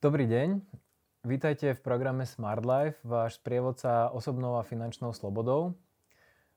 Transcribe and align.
Dobrý 0.00 0.24
deň. 0.24 0.64
Vítajte 1.28 1.76
v 1.76 1.84
programe 1.84 2.24
Smart 2.24 2.64
Life, 2.64 2.96
váš 3.04 3.36
sprievodca 3.36 4.08
osobnou 4.08 4.56
a 4.56 4.64
finančnou 4.64 5.12
slobodou. 5.12 5.76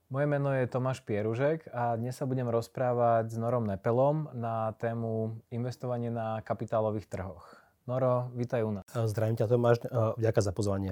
Moje 0.08 0.32
meno 0.32 0.56
je 0.56 0.64
Tomáš 0.64 1.04
Pieružek 1.04 1.68
a 1.76 2.00
dnes 2.00 2.16
sa 2.16 2.24
budem 2.24 2.48
rozprávať 2.48 3.36
s 3.36 3.36
Norom 3.36 3.68
Nepelom 3.68 4.32
na 4.32 4.72
tému 4.80 5.44
investovanie 5.52 6.08
na 6.08 6.40
kapitálových 6.40 7.12
trhoch. 7.12 7.44
Noro, 7.84 8.32
vítaj 8.32 8.64
u 8.64 8.80
nás. 8.80 8.88
Zdravím 8.88 9.36
ťa 9.36 9.52
Tomáš, 9.52 9.84
ďakujem 10.16 10.48
za 10.48 10.54
pozvanie. 10.56 10.92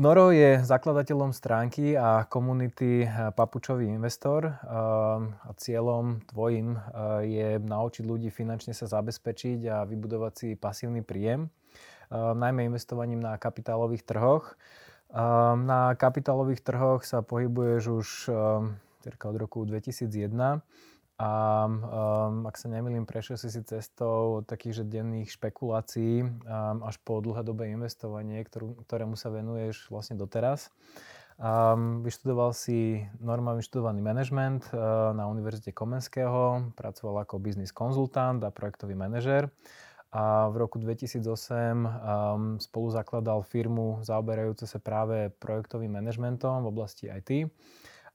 Noro 0.00 0.32
je 0.32 0.64
zakladateľom 0.64 1.36
stránky 1.36 2.00
a 2.00 2.24
komunity 2.24 3.04
Papučový 3.36 3.92
investor 3.92 4.56
a 4.64 5.52
cieľom 5.60 6.24
tvojim 6.32 6.80
je 7.28 7.60
naučiť 7.60 8.04
ľudí 8.08 8.32
finančne 8.32 8.72
sa 8.72 8.88
zabezpečiť 8.88 9.68
a 9.68 9.84
vybudovať 9.84 10.32
si 10.32 10.48
pasívny 10.56 11.04
príjem 11.04 11.52
najmä 12.12 12.64
investovaním 12.64 13.20
na 13.20 13.38
kapitálových 13.38 14.02
trhoch. 14.02 14.56
Ehm, 15.14 15.66
na 15.66 15.94
kapitálových 15.94 16.60
trhoch 16.60 17.06
sa 17.06 17.22
pohybuješ 17.22 17.82
už 17.88 18.08
ehm, 18.28 18.80
od 19.04 19.36
roku 19.36 19.64
2001 19.68 20.64
a 21.14 21.30
ak 22.42 22.56
sa 22.58 22.66
nemýlim, 22.66 23.06
prešiel 23.06 23.38
si 23.38 23.46
si 23.46 23.62
cestou 23.62 24.42
od 24.42 24.44
takých 24.50 24.82
že 24.82 24.84
denných 24.98 25.30
špekulácií 25.30 26.26
až 26.82 26.96
po 27.06 27.22
dlhodobé 27.22 27.70
investovanie, 27.70 28.42
ktorú, 28.42 28.82
ktorému 28.82 29.14
sa 29.14 29.30
venuješ 29.30 29.86
vlastne 29.94 30.18
doteraz. 30.18 30.74
Um, 31.34 32.06
vyštudoval 32.06 32.54
si 32.54 33.02
normálny 33.18 33.58
študovaný 33.58 33.98
manažment 33.98 34.70
uh, 34.70 35.10
na 35.18 35.26
Univerzite 35.26 35.74
Komenského, 35.74 36.70
pracoval 36.78 37.26
ako 37.26 37.42
biznis 37.42 37.74
konzultant 37.74 38.38
a 38.46 38.54
projektový 38.54 38.94
manažer 38.94 39.50
a 40.14 40.46
v 40.46 40.62
roku 40.62 40.78
2008 40.78 41.26
um, 41.26 41.88
spolu 42.62 42.86
zakladal 42.94 43.42
firmu 43.42 43.98
zaoberajúce 44.06 44.62
sa 44.70 44.78
práve 44.78 45.34
projektovým 45.42 45.90
manažmentom 45.90 46.62
v 46.62 46.70
oblasti 46.70 47.10
IT, 47.10 47.50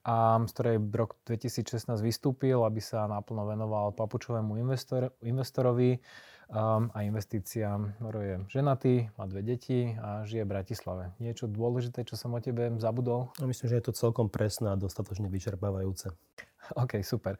a 0.08 0.39
z 0.39 0.52
ktorej 0.55 0.77
v 0.80 0.95
roku 0.95 1.20
2016 1.27 1.92
vystúpil, 2.00 2.55
aby 2.64 2.80
sa 2.80 3.03
naplno 3.03 3.44
venoval 3.44 3.92
papučovému 3.92 4.55
investor, 4.55 5.11
investorovi 5.20 6.00
um, 6.47 6.88
a 6.95 7.03
investíciám. 7.03 8.00
Noro 8.00 8.23
je 8.23 8.36
ženatý, 8.47 9.11
má 9.20 9.27
dve 9.27 9.44
deti 9.44 9.92
a 10.00 10.23
žije 10.23 10.47
v 10.47 10.52
Bratislave. 10.55 11.03
Niečo 11.20 11.52
dôležité, 11.52 12.08
čo 12.08 12.16
som 12.16 12.31
o 12.31 12.39
tebe 12.39 12.72
zabudol? 12.80 13.36
No, 13.38 13.45
myslím, 13.52 13.75
že 13.75 13.77
je 13.83 13.86
to 13.92 14.00
celkom 14.00 14.31
presné 14.31 14.72
a 14.72 14.80
dostatočne 14.80 15.27
vyčerpávajúce. 15.27 16.16
OK, 16.81 17.03
super. 17.03 17.36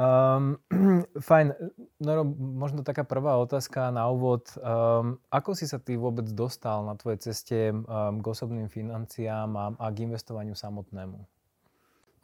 Um, 0.00 0.56
fajn. 1.28 1.52
No, 2.00 2.24
možno 2.32 2.80
taká 2.80 3.04
prvá 3.04 3.36
otázka 3.36 3.92
na 3.92 4.08
úvod. 4.08 4.48
Um, 4.56 5.20
ako 5.28 5.52
si 5.52 5.68
sa 5.68 5.76
ty 5.76 6.00
vôbec 6.00 6.24
dostal 6.32 6.80
na 6.88 6.96
tvojej 6.96 7.20
ceste 7.28 7.68
um, 7.68 7.84
k 8.16 8.24
osobným 8.24 8.72
financiám 8.72 9.52
a, 9.52 9.66
a 9.76 9.86
k 9.92 10.08
investovaniu 10.08 10.56
samotnému? 10.56 11.20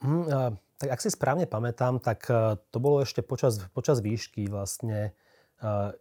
Mm, 0.01 0.25
uh, 0.25 0.51
tak 0.81 0.89
ak 0.89 1.03
si 1.05 1.13
správne 1.13 1.45
pamätám, 1.45 2.01
tak 2.01 2.25
uh, 2.33 2.57
to 2.73 2.81
bolo 2.81 3.05
ešte 3.05 3.21
počas, 3.21 3.61
počas 3.77 4.01
výšky 4.01 4.49
vlastne. 4.49 5.13
Uh, 5.61 5.93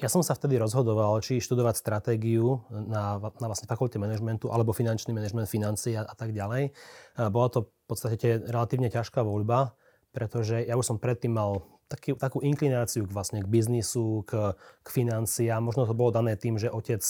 ja 0.00 0.08
som 0.08 0.24
sa 0.24 0.32
vtedy 0.32 0.56
rozhodoval, 0.56 1.20
či 1.20 1.44
študovať 1.44 1.76
stratégiu 1.76 2.64
na, 2.72 3.20
na 3.20 3.46
vlastne 3.52 3.68
fakulte 3.68 4.00
manažmentu 4.00 4.48
alebo 4.48 4.72
finančný 4.72 5.12
manažment 5.12 5.44
financií 5.44 6.00
a, 6.00 6.08
a 6.08 6.14
tak 6.16 6.32
ďalej. 6.32 6.72
Uh, 7.20 7.28
bola 7.28 7.52
to 7.52 7.68
v 7.68 7.92
podstate 7.92 8.40
relatívne 8.48 8.88
ťažká 8.88 9.20
voľba 9.20 9.76
pretože 10.14 10.62
ja 10.62 10.78
už 10.78 10.94
som 10.94 11.02
predtým 11.02 11.34
mal 11.34 11.66
taký, 11.90 12.14
takú 12.14 12.38
inklináciu 12.40 13.04
k, 13.04 13.10
vlastne 13.10 13.42
k 13.42 13.50
biznisu, 13.50 14.22
k, 14.24 14.54
k 14.56 14.88
financiám. 14.88 15.60
Možno 15.60 15.90
to 15.90 15.98
bolo 15.98 16.14
dané 16.14 16.38
tým, 16.38 16.56
že 16.56 16.70
otec 16.70 17.02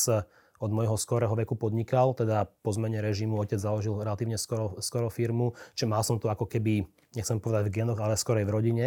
od 0.62 0.70
môjho 0.70 0.97
skorého 0.97 1.34
veku 1.37 1.59
podnikal, 1.59 2.16
teda 2.16 2.48
po 2.65 2.70
zmene 2.72 3.03
režimu 3.04 3.37
otec 3.37 3.60
založil 3.60 4.00
relatívne 4.00 4.38
skoro, 4.38 4.78
skoro 4.81 5.12
firmu, 5.12 5.53
čiže 5.76 5.91
mal 5.91 6.00
som 6.06 6.16
to 6.16 6.31
ako 6.31 6.47
keby, 6.48 6.87
nechcem 7.12 7.42
povedať 7.42 7.69
v 7.69 7.75
genoch, 7.82 8.00
ale 8.00 8.16
skorej 8.16 8.48
v 8.48 8.54
rodine. 8.54 8.87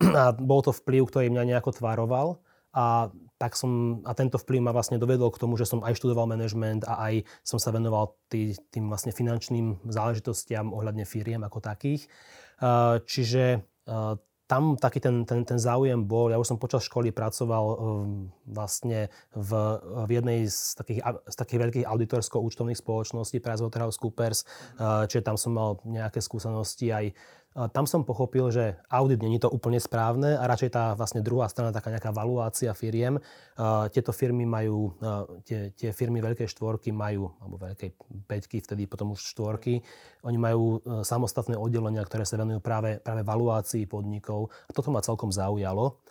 A 0.02 0.34
bol 0.34 0.64
to 0.64 0.74
vplyv, 0.74 1.06
ktorý 1.06 1.30
mňa 1.30 1.54
nejako 1.54 1.78
tvaroval. 1.78 2.42
A, 2.74 3.14
tak 3.38 3.54
som, 3.54 4.02
a 4.02 4.18
tento 4.18 4.34
vplyv 4.34 4.58
ma 4.58 4.74
vlastne 4.74 4.98
dovedol 4.98 5.30
k 5.30 5.38
tomu, 5.38 5.54
že 5.54 5.62
som 5.62 5.86
aj 5.86 5.94
študoval 5.94 6.26
manažment 6.26 6.82
a 6.90 7.06
aj 7.06 7.22
som 7.46 7.62
sa 7.62 7.70
venoval 7.70 8.18
tý, 8.26 8.58
tým 8.74 8.90
vlastne 8.90 9.14
finančným 9.14 9.86
záležitostiam 9.86 10.74
ohľadne 10.74 11.06
firiem 11.06 11.46
ako 11.46 11.62
takých. 11.62 12.10
Čiže 13.04 13.64
tam 14.44 14.76
taký 14.76 15.00
ten, 15.00 15.24
ten, 15.24 15.40
ten 15.40 15.56
záujem 15.56 16.04
bol. 16.04 16.28
Ja 16.28 16.36
už 16.36 16.52
som 16.52 16.60
počas 16.60 16.84
školy 16.84 17.16
pracoval 17.16 17.64
um, 17.64 17.76
vlastne 18.44 19.08
v, 19.32 19.50
v 20.04 20.10
jednej 20.20 20.40
z 20.52 20.76
takých, 20.76 21.00
z 21.32 21.36
takých 21.40 21.60
veľkých 21.64 21.88
auditorsko-účtovných 21.88 22.76
spoločností, 22.76 23.40
PricewaterhouseCoopers, 23.40 24.44
čiže 25.08 25.24
tam 25.24 25.40
som 25.40 25.56
mal 25.56 25.80
nejaké 25.88 26.20
skúsenosti 26.20 26.92
aj 26.92 27.16
tam 27.54 27.86
som 27.86 28.02
pochopil, 28.02 28.50
že 28.50 28.74
audit 28.90 29.22
není 29.22 29.38
to 29.38 29.46
úplne 29.46 29.78
správne 29.78 30.34
a 30.34 30.42
radšej 30.50 30.70
tá 30.74 30.84
vlastne 30.98 31.22
druhá 31.22 31.46
strana, 31.46 31.70
taká 31.70 31.94
nejaká 31.94 32.10
valuácia 32.10 32.74
firiem. 32.74 33.22
Tieto 33.94 34.10
firmy 34.10 34.42
majú, 34.42 34.90
tie, 35.46 35.70
tie 35.78 35.94
firmy 35.94 36.18
veľké 36.18 36.50
štvorky 36.50 36.90
majú, 36.90 37.30
alebo 37.38 37.62
veľké 37.62 37.94
peťky, 38.26 38.58
vtedy 38.58 38.90
potom 38.90 39.14
už 39.14 39.22
štvorky, 39.22 39.78
oni 40.26 40.38
majú 40.40 40.82
e, 40.82 41.06
samostatné 41.06 41.54
oddelenia, 41.54 42.02
ktoré 42.02 42.26
sa 42.26 42.40
venujú 42.40 42.58
práve, 42.58 42.98
práve 42.98 43.22
valuácii 43.22 43.86
podnikov. 43.86 44.50
A 44.66 44.74
toto 44.74 44.90
ma 44.90 44.98
celkom 44.98 45.30
zaujalo. 45.30 46.02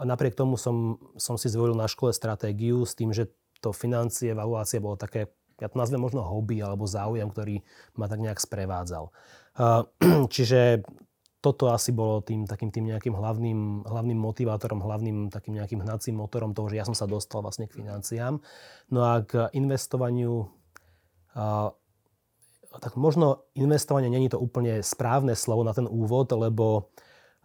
Napriek 0.00 0.32
tomu 0.32 0.56
som, 0.56 0.96
som 1.20 1.36
si 1.36 1.52
zvolil 1.52 1.76
na 1.76 1.86
škole 1.86 2.16
stratégiu 2.16 2.88
s 2.88 2.96
tým, 2.96 3.12
že 3.12 3.28
to 3.60 3.76
financie, 3.76 4.32
valuácie 4.32 4.80
bolo 4.80 4.96
také, 4.96 5.28
ja 5.60 5.68
to 5.68 5.76
nazvem 5.76 6.00
možno 6.00 6.24
hobby 6.24 6.64
alebo 6.64 6.88
záujem, 6.88 7.28
ktorý 7.28 7.60
ma 8.00 8.08
tak 8.08 8.24
nejak 8.24 8.40
sprevádzal. 8.40 9.12
Čiže 10.34 10.84
toto 11.40 11.72
asi 11.72 11.90
bolo 11.96 12.20
tým 12.20 12.44
takým 12.44 12.68
tým 12.68 12.92
nejakým 12.92 13.16
hlavným, 13.16 13.88
hlavným 13.88 14.20
motivátorom, 14.20 14.84
hlavným 14.84 15.32
takým 15.32 15.56
nejakým 15.56 15.80
hnacím 15.80 16.20
motorom 16.20 16.52
toho, 16.52 16.68
že 16.68 16.76
ja 16.76 16.84
som 16.84 16.92
sa 16.92 17.08
dostal 17.08 17.40
vlastne 17.40 17.64
k 17.64 17.80
financiám. 17.80 18.44
No 18.92 19.00
a 19.00 19.24
k 19.24 19.48
investovaniu, 19.56 20.52
a, 21.32 21.72
tak 22.76 22.92
možno 23.00 23.48
investovanie 23.56 24.12
není 24.12 24.28
to 24.28 24.36
úplne 24.36 24.84
správne 24.84 25.32
slovo 25.32 25.64
na 25.64 25.72
ten 25.72 25.88
úvod, 25.88 26.28
lebo 26.36 26.92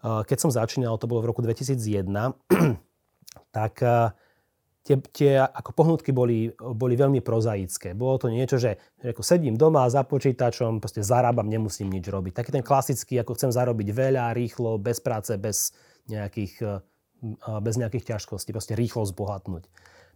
a, 0.04 0.28
keď 0.28 0.38
som 0.44 0.52
začínal, 0.52 1.00
to 1.00 1.08
bolo 1.08 1.24
v 1.24 1.32
roku 1.32 1.40
2001, 1.40 2.04
tak 3.56 3.80
a, 3.80 4.12
tie, 4.86 4.96
tie 5.10 5.42
ako 5.42 5.74
pohnutky 5.74 6.14
boli, 6.14 6.54
boli 6.54 6.94
veľmi 6.94 7.26
prozaické. 7.26 7.98
Bolo 7.98 8.22
to 8.22 8.28
niečo, 8.30 8.62
že, 8.62 8.78
ako 9.02 9.26
sedím 9.26 9.58
doma 9.58 9.90
za 9.90 10.06
počítačom, 10.06 10.78
proste 10.78 11.02
zarábam, 11.02 11.50
nemusím 11.50 11.90
nič 11.90 12.06
robiť. 12.06 12.38
Taký 12.38 12.52
ten 12.54 12.64
klasický, 12.64 13.18
ako 13.26 13.34
chcem 13.34 13.52
zarobiť 13.52 13.90
veľa, 13.90 14.38
rýchlo, 14.38 14.78
bez 14.78 15.02
práce, 15.02 15.34
bez 15.42 15.74
nejakých, 16.06 16.54
eh, 16.62 16.80
bez 17.66 17.82
nejakých 17.82 18.16
ťažkostí, 18.16 18.54
proste 18.54 18.78
rýchlo 18.78 19.10
zbohatnúť. 19.10 19.66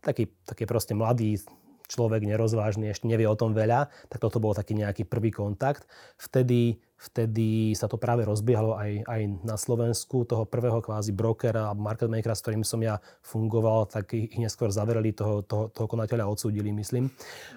Taký, 0.05 0.29
taký 0.45 0.63
proste 0.69 0.93
mladý 0.93 1.41
človek 1.89 2.21
nerozvážny, 2.21 2.93
ešte 2.93 3.09
nevie 3.09 3.25
o 3.25 3.33
tom 3.33 3.57
veľa, 3.57 3.89
tak 4.13 4.21
toto 4.21 4.37
bol 4.37 4.53
taký 4.53 4.77
nejaký 4.77 5.09
prvý 5.09 5.33
kontakt. 5.33 5.89
Vtedy, 6.21 6.77
vtedy 6.99 7.71
sa 7.79 7.87
to 7.87 7.95
práve 7.95 8.27
rozbiehalo 8.27 8.75
aj, 8.75 9.07
aj 9.07 9.21
na 9.47 9.55
Slovensku. 9.55 10.27
Toho 10.27 10.43
prvého 10.43 10.83
kvázi 10.83 11.15
brokera 11.15 11.71
a 11.71 11.77
market 11.77 12.11
makera, 12.11 12.35
s 12.35 12.43
ktorým 12.43 12.67
som 12.67 12.83
ja 12.83 12.99
fungoval, 13.23 13.87
tak 13.87 14.11
ich 14.11 14.35
neskôr 14.35 14.67
zavereli, 14.67 15.15
toho, 15.15 15.39
toho, 15.47 15.71
toho 15.71 15.87
konateľa 15.87 16.27
odsúdili, 16.27 16.75
myslím. 16.75 17.07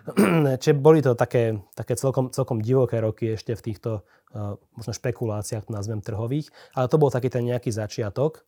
Čiže 0.63 0.79
boli 0.79 1.03
to 1.03 1.19
také, 1.19 1.59
také 1.75 1.99
celkom, 1.99 2.31
celkom 2.31 2.63
divoké 2.63 3.03
roky 3.03 3.35
ešte 3.35 3.59
v 3.59 3.65
týchto 3.67 4.07
uh, 4.33 4.55
možno 4.79 4.95
špekuláciách, 4.95 5.67
nazvem 5.67 5.99
trhových, 5.99 6.47
ale 6.79 6.87
to 6.87 7.03
bol 7.03 7.11
taký 7.11 7.27
ten 7.27 7.43
nejaký 7.43 7.75
začiatok. 7.75 8.47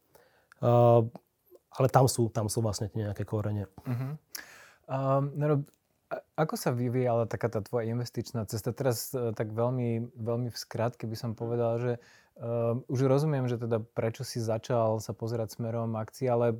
Uh, 0.62 1.10
ale 1.74 1.90
tam 1.90 2.06
sú, 2.06 2.30
tam 2.30 2.46
sú 2.46 2.62
vlastne 2.62 2.86
nejaké 2.94 3.26
korene. 3.26 3.66
Uh-huh. 3.82 4.14
Um, 4.86 5.34
ako 6.34 6.54
sa 6.58 6.70
vyvíjala 6.74 7.30
taká 7.30 7.46
tá 7.46 7.62
tvoja 7.62 7.86
investičná 7.86 8.42
cesta? 8.50 8.74
Teraz 8.74 9.14
uh, 9.14 9.30
tak 9.30 9.54
veľmi, 9.54 10.14
veľmi 10.14 10.48
v 10.50 10.58
skratke 10.58 11.06
by 11.06 11.16
som 11.16 11.38
povedal, 11.38 11.78
že 11.78 11.92
uh, 12.42 12.78
už 12.90 13.06
rozumiem, 13.06 13.46
že 13.46 13.58
teda 13.58 13.78
prečo 13.82 14.26
si 14.26 14.42
začal 14.42 14.98
sa 14.98 15.14
pozerať 15.14 15.54
smerom 15.54 15.94
akcií, 15.94 16.26
ale 16.26 16.58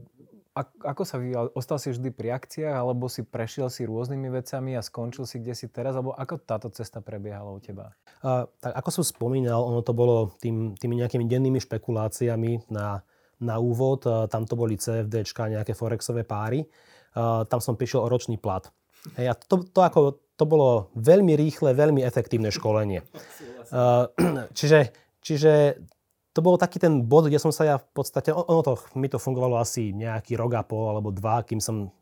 ak, 0.55 0.71
ako 0.95 1.03
sa 1.03 1.19
vyvíjal? 1.19 1.51
Ostal 1.59 1.83
si 1.83 1.91
vždy 1.91 2.15
pri 2.15 2.39
akciách, 2.39 2.77
alebo 2.79 3.11
si 3.11 3.27
prešiel 3.27 3.67
si 3.67 3.83
rôznymi 3.83 4.31
vecami 4.31 4.79
a 4.79 4.87
skončil 4.87 5.27
si 5.27 5.43
kde 5.43 5.59
si 5.59 5.67
teraz, 5.67 5.99
alebo 5.99 6.15
ako 6.15 6.39
táto 6.39 6.71
cesta 6.71 7.03
prebiehala 7.03 7.51
u 7.51 7.59
teba? 7.59 7.91
Uh, 8.23 8.47
tak 8.63 8.79
ako 8.79 9.03
som 9.03 9.05
spomínal, 9.05 9.67
ono 9.67 9.83
to 9.83 9.91
bolo 9.91 10.31
tým, 10.39 10.79
tými 10.79 11.03
nejakými 11.03 11.27
dennými 11.27 11.59
špekuláciami 11.59 12.71
na, 12.71 13.03
na 13.43 13.59
úvod. 13.59 14.07
Uh, 14.07 14.31
tam 14.31 14.47
to 14.47 14.55
boli 14.55 14.79
CFDčka, 14.79 15.51
nejaké 15.51 15.75
forexové 15.75 16.23
páry 16.23 16.63
tam 17.47 17.63
som 17.63 17.79
prišiel 17.79 18.03
o 18.03 18.11
ročný 18.11 18.37
plat. 18.43 18.67
Hej, 19.21 19.27
a 19.31 19.35
to, 19.37 19.65
to, 19.69 19.81
ako, 19.85 20.01
to 20.35 20.45
bolo 20.49 20.89
veľmi 20.97 21.37
rýchle, 21.37 21.77
veľmi 21.77 22.01
efektívne 22.01 22.49
školenie. 22.49 23.05
čiže, 24.59 24.95
čiže 25.21 25.53
to 26.35 26.41
bol 26.43 26.59
taký 26.59 26.83
ten 26.83 27.07
bod, 27.07 27.31
kde 27.31 27.39
som 27.39 27.55
sa 27.55 27.63
ja 27.63 27.77
v 27.79 27.87
podstate, 27.95 28.35
ono 28.35 28.61
to, 28.65 28.75
mi 28.99 29.07
to 29.07 29.23
fungovalo 29.23 29.61
asi 29.61 29.95
nejaký 29.95 30.35
rok 30.35 30.53
a 30.59 30.63
pol 30.67 30.91
alebo 30.91 31.15
dva, 31.15 31.47
kým 31.47 31.63
som 31.63 31.93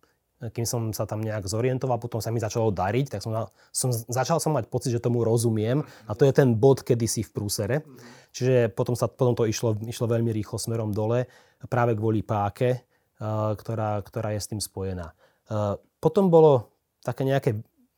kým 0.42 0.66
som 0.66 0.90
sa 0.90 1.06
tam 1.06 1.22
nejak 1.22 1.46
zorientoval, 1.46 2.02
potom 2.02 2.18
sa 2.18 2.34
mi 2.34 2.42
začalo 2.42 2.74
dariť, 2.74 3.14
tak 3.14 3.20
som, 3.22 3.46
som, 3.70 3.94
začal 3.94 4.42
som 4.42 4.50
mať 4.58 4.66
pocit, 4.66 4.90
že 4.90 4.98
tomu 4.98 5.22
rozumiem 5.22 5.86
a 6.10 6.18
to 6.18 6.26
je 6.26 6.34
ten 6.34 6.58
bod, 6.58 6.82
kedy 6.82 7.06
si 7.06 7.22
v 7.22 7.30
prúsere. 7.30 7.86
Čiže 8.34 8.74
potom, 8.74 8.98
sa, 8.98 9.06
potom 9.06 9.38
to 9.38 9.46
išlo, 9.46 9.78
išlo 9.86 10.10
veľmi 10.10 10.34
rýchlo 10.34 10.58
smerom 10.58 10.90
dole, 10.90 11.30
práve 11.70 11.94
kvôli 11.94 12.26
páke, 12.26 12.82
ktorá, 13.54 14.02
ktorá 14.02 14.34
je 14.34 14.40
s 14.42 14.50
tým 14.50 14.58
spojená. 14.58 15.14
Potom 16.02 16.26
bolo 16.26 16.74
také 17.02 17.26
nejaké 17.26 17.50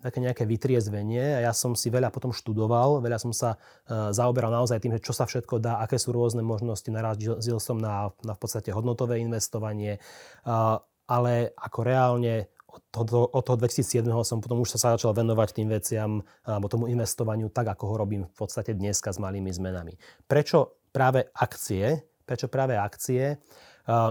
také 0.05 0.21
nejaké 0.21 0.45
vytriezvenie 0.45 1.41
ja 1.41 1.53
som 1.57 1.73
si 1.73 1.89
veľa 1.89 2.13
potom 2.13 2.29
študoval, 2.29 3.01
veľa 3.01 3.17
som 3.17 3.33
sa 3.33 3.57
uh, 3.57 4.13
zaoberal 4.13 4.53
naozaj 4.53 4.77
tým, 4.85 5.01
že 5.01 5.05
čo 5.09 5.17
sa 5.17 5.25
všetko 5.25 5.65
dá, 5.65 5.81
aké 5.81 5.97
sú 5.97 6.13
rôzne 6.13 6.45
možnosti, 6.45 6.85
narazil 6.93 7.57
som 7.57 7.81
na, 7.81 8.13
na 8.21 8.37
v 8.37 8.41
podstate 8.45 8.69
hodnotové 8.69 9.25
investovanie, 9.25 9.97
uh, 10.45 10.77
ale 11.09 11.57
ako 11.57 11.81
reálne 11.89 12.53
od 12.69 13.09
toho, 13.09 13.31
od 13.33 13.43
toho 13.47 13.57
2007 13.57 14.05
som 14.27 14.45
potom 14.45 14.61
už 14.61 14.77
sa 14.77 14.93
začal 14.99 15.15
venovať 15.15 15.49
tým 15.55 15.71
veciam 15.71 16.27
alebo 16.43 16.67
tomu 16.67 16.91
investovaniu 16.91 17.47
tak, 17.55 17.71
ako 17.71 17.85
ho 17.87 17.95
robím 18.03 18.23
v 18.27 18.35
podstate 18.35 18.75
dneska 18.75 19.15
s 19.15 19.23
malými 19.23 19.55
zmenami. 19.55 19.95
Prečo 20.27 20.83
práve 20.91 21.31
akcie? 21.39 22.03
Prečo 22.27 22.51
práve 22.51 22.75
akcie? 22.75 23.39
Uh, 23.87 24.11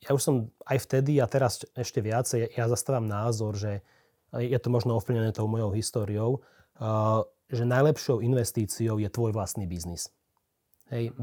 ja 0.00 0.10
už 0.16 0.22
som 0.22 0.34
aj 0.64 0.78
vtedy 0.88 1.20
a 1.20 1.28
teraz 1.28 1.64
ešte 1.76 2.00
viacej, 2.00 2.56
ja 2.56 2.64
zastávam 2.66 3.04
názor, 3.04 3.56
že 3.56 3.84
je 4.32 4.56
to 4.56 4.72
možno 4.72 4.96
ovplyvnené 4.96 5.34
tou 5.36 5.44
mojou 5.44 5.74
históriou, 5.76 6.40
že 7.50 7.64
najlepšou 7.66 8.24
investíciou 8.24 8.96
je 8.96 9.10
tvoj 9.10 9.34
vlastný 9.34 9.66
biznis. 9.68 10.08
Hej, 10.90 11.14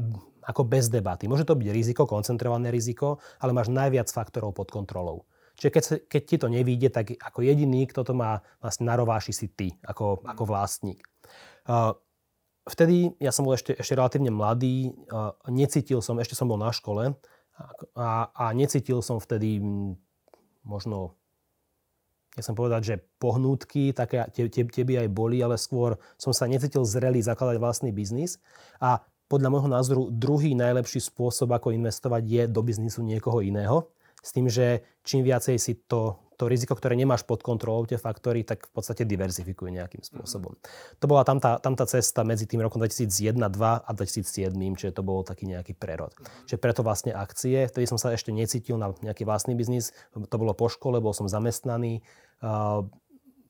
ako 0.48 0.64
bez 0.64 0.88
debaty. 0.88 1.28
Môže 1.28 1.44
to 1.44 1.58
byť 1.58 1.68
riziko, 1.68 2.08
koncentrované 2.08 2.72
riziko, 2.72 3.20
ale 3.36 3.52
máš 3.52 3.68
najviac 3.68 4.08
faktorov 4.08 4.56
pod 4.56 4.72
kontrolou. 4.72 5.28
Čiže 5.58 5.70
keď, 5.74 5.84
keď 6.06 6.22
ti 6.22 6.36
to 6.38 6.48
nevíde, 6.48 6.88
tak 6.88 7.18
ako 7.18 7.42
jediný, 7.42 7.84
kto 7.90 8.06
to 8.06 8.12
má 8.14 8.40
vlastne 8.62 8.86
narováši 8.86 9.34
si 9.34 9.46
ty, 9.50 9.74
ako, 9.82 10.22
ako 10.22 10.42
vlastník. 10.46 11.02
vtedy, 12.64 13.12
ja 13.18 13.34
som 13.34 13.42
bol 13.42 13.58
ešte, 13.58 13.74
ešte 13.74 13.98
relatívne 13.98 14.30
mladý, 14.30 14.94
necítil 15.50 15.98
som, 15.98 16.16
ešte 16.22 16.38
som 16.38 16.46
bol 16.46 16.56
na 16.56 16.70
škole 16.70 17.18
a, 17.98 18.30
a 18.30 18.44
necítil 18.54 19.02
som 19.02 19.18
vtedy 19.18 19.58
možno 20.62 21.18
nechcem 22.38 22.54
povedať, 22.54 22.80
že 22.86 23.02
pohnútky, 23.18 23.90
také 23.90 24.22
te, 24.30 24.46
te, 24.46 24.62
teby 24.62 25.02
aj 25.02 25.08
boli, 25.10 25.42
ale 25.42 25.58
skôr 25.58 25.98
som 26.14 26.30
sa 26.30 26.46
necítil 26.46 26.86
zrelý 26.86 27.18
zakladať 27.18 27.58
vlastný 27.58 27.90
biznis. 27.90 28.38
A 28.78 29.02
podľa 29.26 29.50
môjho 29.50 29.68
názoru 29.68 30.02
druhý 30.14 30.54
najlepší 30.54 31.02
spôsob, 31.02 31.50
ako 31.50 31.74
investovať, 31.74 32.22
je 32.24 32.42
do 32.46 32.62
biznisu 32.62 33.02
niekoho 33.02 33.42
iného. 33.42 33.90
S 34.22 34.30
tým, 34.30 34.46
že 34.46 34.86
čím 35.02 35.26
viacej 35.26 35.58
si 35.58 35.82
to, 35.90 36.16
to 36.38 36.46
riziko, 36.46 36.78
ktoré 36.78 36.94
nemáš 36.94 37.26
pod 37.26 37.42
kontrolou, 37.42 37.82
tie 37.82 37.98
faktory, 37.98 38.46
tak 38.46 38.70
v 38.70 38.72
podstate 38.72 39.02
diverzifikuje 39.02 39.74
nejakým 39.74 40.06
spôsobom. 40.06 40.54
Mm-hmm. 40.54 41.02
To 41.02 41.06
bola 41.10 41.26
tam 41.26 41.42
tá, 41.42 41.58
tam 41.58 41.74
tá 41.74 41.82
cesta 41.90 42.22
medzi 42.22 42.46
tým 42.46 42.62
rokom 42.62 42.78
2001, 42.78 43.34
2 43.34 43.50
a 43.58 43.90
2007, 43.90 44.54
čiže 44.54 44.94
to 44.94 45.02
bol 45.02 45.26
taký 45.26 45.50
nejaký 45.50 45.74
prerod. 45.74 46.14
Čiže 46.46 46.62
preto 46.62 46.86
vlastne 46.86 47.10
akcie, 47.10 47.66
vtedy 47.66 47.90
som 47.90 47.98
sa 47.98 48.14
ešte 48.14 48.30
necítil 48.30 48.78
na 48.78 48.94
nejaký 49.02 49.26
vlastný 49.26 49.58
biznis, 49.58 49.90
to 50.14 50.36
bolo 50.38 50.54
po 50.54 50.70
škole, 50.70 51.02
bol 51.02 51.10
som 51.10 51.26
zamestnaný, 51.26 52.06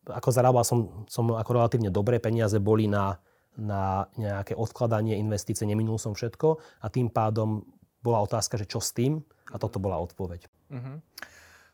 ako 0.08 0.28
zarábal 0.32 0.64
som, 0.64 1.04
som 1.12 1.28
ako 1.36 1.60
relatívne 1.60 1.92
dobré 1.92 2.16
peniaze 2.16 2.56
boli 2.56 2.88
na, 2.88 3.20
na 3.60 4.08
nejaké 4.16 4.56
odkladanie 4.56 5.20
investície, 5.20 5.68
neminul 5.68 6.00
som 6.00 6.16
všetko 6.16 6.80
a 6.80 6.86
tým 6.88 7.12
pádom 7.12 7.68
bola 8.00 8.24
otázka, 8.24 8.56
že 8.56 8.64
čo 8.64 8.80
s 8.80 8.96
tým 8.96 9.20
a 9.52 9.60
toto 9.60 9.76
bola 9.76 10.00
odpoveď. 10.00 10.48
Uh-huh. 10.72 10.96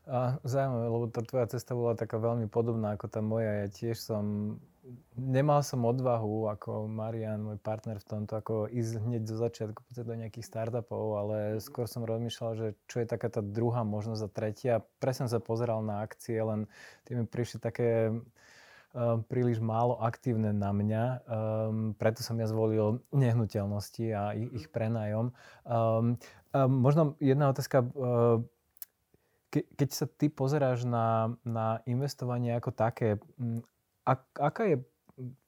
A 0.05 0.37
zaujímavé, 0.45 0.87
lebo 0.93 1.07
tá 1.09 1.25
tvoja 1.25 1.49
cesta 1.49 1.73
bola 1.73 1.97
taká 1.97 2.21
veľmi 2.21 2.45
podobná 2.53 2.93
ako 2.93 3.09
tá 3.09 3.25
moja. 3.25 3.65
Ja 3.65 3.69
tiež 3.73 3.97
som, 3.97 4.57
nemal 5.17 5.65
som 5.65 5.81
odvahu 5.89 6.53
ako 6.53 6.85
Marian, 6.93 7.41
môj 7.41 7.57
partner 7.65 7.97
v 7.97 8.09
tomto, 8.13 8.37
ako 8.37 8.69
ísť 8.69 9.01
hneď 9.01 9.25
zo 9.25 9.41
začiatku 9.41 9.81
do 9.81 10.15
nejakých 10.21 10.45
startupov, 10.45 11.25
ale 11.25 11.37
skôr 11.65 11.89
som 11.89 12.05
rozmýšľal, 12.05 12.53
že 12.53 12.69
čo 12.85 13.01
je 13.01 13.09
taká 13.09 13.33
tá 13.33 13.41
druhá 13.41 13.81
možnosť 13.81 14.23
a 14.29 14.29
tretia. 14.29 14.75
Presne 15.01 15.25
sa 15.25 15.41
pozeral 15.41 15.81
na 15.81 16.05
akcie, 16.05 16.37
len 16.37 16.69
tie 17.09 17.17
mi 17.17 17.25
prišli 17.25 17.65
také 17.65 18.13
um, 18.13 19.25
príliš 19.25 19.65
málo 19.65 19.97
aktívne 20.05 20.53
na 20.53 20.69
mňa, 20.69 21.05
um, 21.25 21.97
preto 21.97 22.21
som 22.21 22.37
ja 22.37 22.45
zvolil 22.45 23.01
nehnuteľnosti 23.09 24.05
a 24.13 24.37
ich, 24.37 24.53
ich 24.53 24.67
prenájom. 24.69 25.33
Um, 25.65 26.21
um, 26.53 26.71
možno 26.77 27.17
jedna 27.25 27.49
otázka, 27.49 27.89
uh, 27.89 28.45
ke, 29.55 29.63
keď 29.79 29.89
sa 29.95 30.07
ty 30.11 30.27
pozeráš 30.27 30.83
na, 30.83 31.39
na 31.47 31.79
investovanie 31.87 32.59
ako 32.59 32.75
také, 32.75 33.23
ak, 34.03 34.21
aká 34.35 34.63
je 34.67 34.77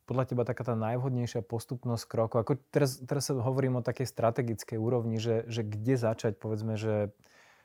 podľa 0.07 0.25
teba 0.31 0.47
taká 0.47 0.63
tá 0.63 0.79
najvhodnejšia 0.79 1.43
postupnosť 1.43 2.05
krokov? 2.07 2.47
Ako 2.47 2.55
teraz, 2.71 3.03
teraz 3.03 3.27
sa 3.27 3.35
hovorím 3.35 3.83
o 3.83 3.87
takej 3.87 4.07
strategickej 4.07 4.79
úrovni, 4.79 5.19
že, 5.19 5.43
že 5.51 5.67
kde 5.67 5.99
začať, 5.99 6.39
povedzme, 6.39 6.79
že 6.79 7.11